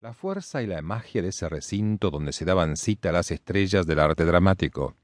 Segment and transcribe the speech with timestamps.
[0.00, 3.98] la fuerza y la magia de ese recinto donde se daban cita las estrellas del
[3.98, 4.96] arte dramático,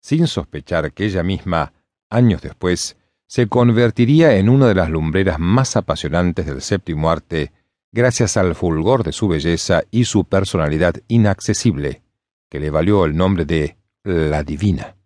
[0.00, 1.72] sin sospechar que ella misma,
[2.10, 7.52] años después, se convertiría en una de las lumbreras más apasionantes del séptimo arte,
[7.90, 12.02] gracias al fulgor de su belleza y su personalidad inaccesible,
[12.50, 14.96] que le valió el nombre de la Divina.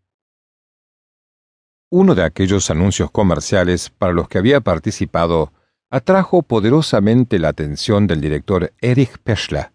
[1.91, 5.52] Uno de aquellos anuncios comerciales para los que había participado
[5.91, 9.71] atrajo poderosamente la atención del director Erich Peschler,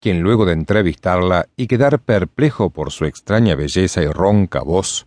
[0.00, 5.06] quien luego de entrevistarla y quedar perplejo por su extraña belleza y ronca voz,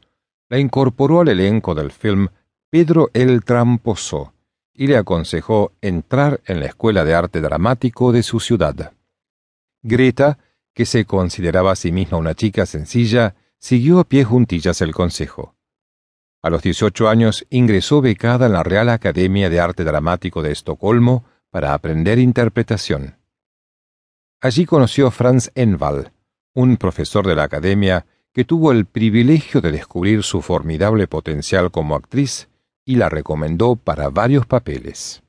[0.50, 2.28] la incorporó al elenco del film
[2.70, 4.34] Pedro el Tramposo
[4.74, 8.94] y le aconsejó entrar en la Escuela de Arte Dramático de su ciudad.
[9.82, 10.38] Greta,
[10.74, 15.56] que se consideraba a sí misma una chica sencilla, siguió a pie juntillas el consejo.
[16.44, 21.24] A los 18 años ingresó becada en la Real Academia de Arte Dramático de Estocolmo
[21.50, 23.16] para aprender interpretación.
[24.42, 26.12] Allí conoció a Franz Envall,
[26.54, 31.96] un profesor de la Academia que tuvo el privilegio de descubrir su formidable potencial como
[31.96, 32.50] actriz
[32.84, 35.24] y la recomendó para varios papeles.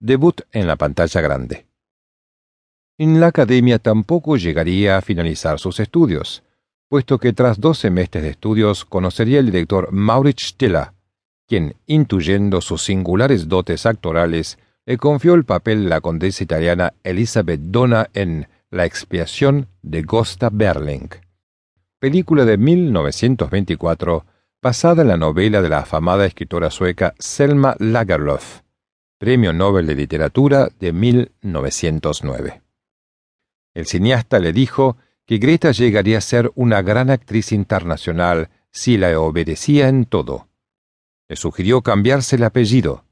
[0.00, 1.66] Debut en la pantalla grande.
[2.98, 6.43] En la Academia tampoco llegaría a finalizar sus estudios
[6.94, 10.92] puesto que tras dos semestres de estudios conocería el director Maurits Stiller,
[11.48, 17.58] quien, intuyendo sus singulares dotes actorales, le confió el papel de la condesa italiana Elizabeth
[17.60, 21.08] Donna en La expiación de Gosta Berling,
[21.98, 24.24] película de 1924
[24.62, 28.60] basada en la novela de la afamada escritora sueca Selma Lagerlöf,
[29.18, 32.62] Premio Nobel de Literatura de 1909.
[33.74, 39.18] El cineasta le dijo que Greta llegaría a ser una gran actriz internacional si la
[39.18, 40.48] obedecía en todo.
[41.28, 43.04] Le sugirió cambiarse el apellido.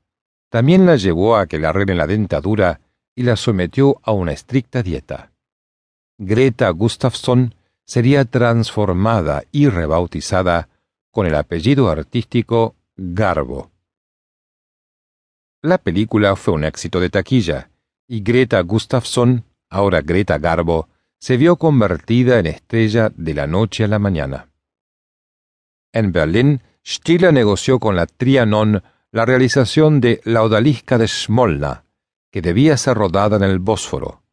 [0.51, 2.81] También la llevó a que le arreglen la dentadura
[3.15, 5.33] y la sometió a una estricta dieta.
[6.19, 7.55] Greta Gustafsson
[7.85, 10.69] sería transformada y rebautizada
[11.11, 13.71] con el apellido artístico Garbo.
[15.63, 17.71] La película fue un éxito de taquilla,
[18.09, 20.89] y Greta Gustafsson, ahora Greta Garbo,
[21.23, 24.49] se vio convertida en estrella de la noche a la mañana.
[25.93, 31.85] En Berlín, Stiller negoció con la Trianon la realización de La odalisca de Smolna,
[32.33, 34.25] que debía ser rodada en el Bósforo.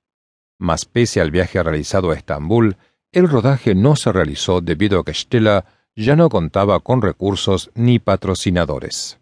[0.57, 2.75] Mas pese al viaje realizado a Estambul,
[3.11, 7.99] el rodaje no se realizó debido a que Stiller ya no contaba con recursos ni
[7.99, 9.19] patrocinadores.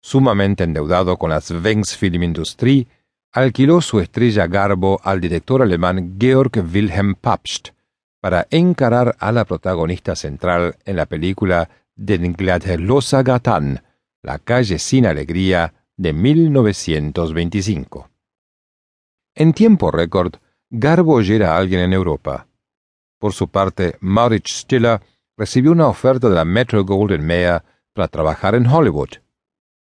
[0.00, 2.86] Sumamente endeudado con la Svensk Film Industrie,
[3.34, 7.70] alquiló su estrella Garbo al director alemán Georg Wilhelm Papst
[8.20, 13.82] para encarar a la protagonista central en la película Den Gladlosa Gatan,
[14.22, 18.08] La calle sin alegría, de 1925.
[19.34, 20.34] En tiempo récord,
[20.70, 22.46] Garbo ya era alguien en Europa.
[23.18, 25.00] Por su parte, Maurits Stiller
[25.36, 27.62] recibió una oferta de la Metro Golden Mayer
[27.92, 29.10] para trabajar en Hollywood.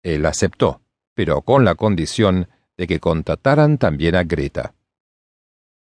[0.03, 0.81] Él aceptó,
[1.15, 2.49] pero con la condición
[2.79, 4.73] de que contrataran también a Greta.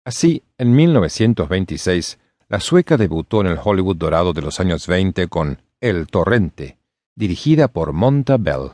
[0.05, 5.63] Así, en 1926, la sueca debutó en el Hollywood dorado de los años 20 con
[5.81, 6.77] El Torrente,
[7.15, 8.73] dirigida por Monta Bell.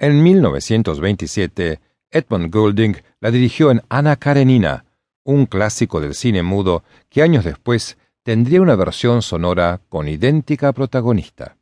[0.00, 1.78] En 1927,
[2.10, 4.84] Edmund Goulding la dirigió en Ana Karenina,
[5.22, 11.56] un clásico del cine mudo que años después tendría una versión sonora con idéntica protagonista.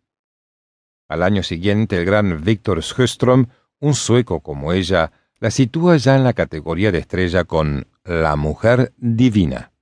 [1.06, 3.48] Al año siguiente, el gran Victor Sjöström
[3.82, 5.10] un sueco como ella
[5.40, 9.72] la sitúa ya en la categoría de estrella con La Mujer Divina.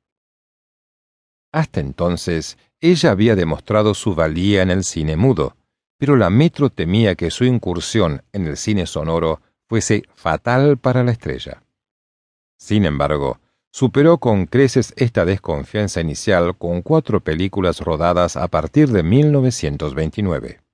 [1.53, 5.55] Hasta entonces, ella había demostrado su valía en el cine mudo,
[5.99, 11.13] pero la Metro temía que su incursión en el cine sonoro fuese fatal para la
[11.13, 11.63] estrella.
[12.57, 13.39] Sin embargo,
[13.71, 20.70] superó con creces esta desconfianza inicial con cuatro películas rodadas a partir de 1929.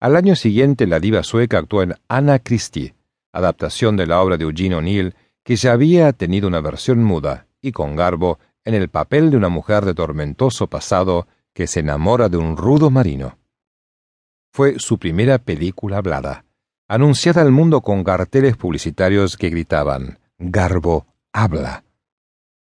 [0.00, 2.94] Al año siguiente, la diva sueca actuó en Anna Christie,
[3.32, 7.72] adaptación de la obra de Eugene O'Neill, que ya había tenido una versión muda, y
[7.72, 12.36] con garbo, en el papel de una mujer de tormentoso pasado que se enamora de
[12.36, 13.38] un rudo marino.
[14.52, 16.44] Fue su primera película hablada,
[16.86, 21.82] anunciada al mundo con carteles publicitarios que gritaban Garbo habla.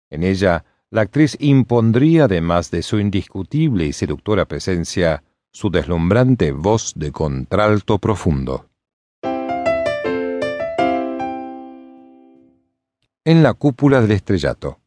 [0.09, 5.23] En ella, la actriz impondría, además de su indiscutible y seductora presencia,
[5.53, 8.67] su deslumbrante voz de contralto profundo.
[13.25, 14.81] En la cúpula del estrellato.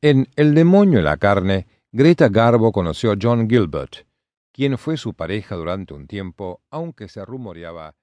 [0.00, 4.06] En El demonio en la carne, Greta Garbo conoció a John Gilbert,
[4.52, 7.94] quien fue su pareja durante un tiempo, aunque se rumoreaba